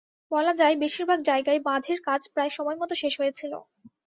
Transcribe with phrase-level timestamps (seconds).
[0.31, 3.53] বলা যায়, বেশির ভাগ জায়গায় বাঁধের কাজ প্রায় সময়মতো শেষ হয়েছিল।